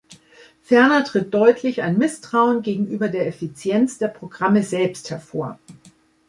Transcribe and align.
Ferner 0.63 1.03
tritt 1.03 1.31
deutlich 1.31 1.83
ein 1.83 1.99
Misstrauen 1.99 2.63
gegenüber 2.63 3.07
der 3.07 3.27
Effizienz 3.27 3.99
der 3.99 4.07
Programme 4.07 4.63
selbst 4.63 5.11
hervor. 5.11 5.59